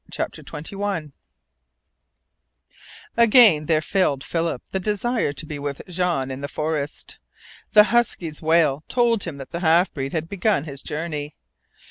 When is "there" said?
3.67-3.81